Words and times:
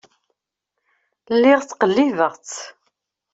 Lliɣ 1.35 1.59
ttqellibeɣ-tt. 1.63 2.55